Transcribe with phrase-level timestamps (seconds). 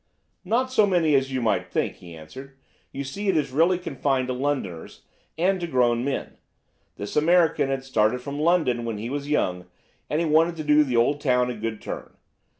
[0.43, 2.57] "'Not so many as you might think,' he answered.
[2.91, 5.03] 'You see it is really confined to Londoners,
[5.37, 6.37] and to grown men.
[6.95, 9.67] This American had started from London when he was young,
[10.09, 12.17] and he wanted to do the old town a good turn.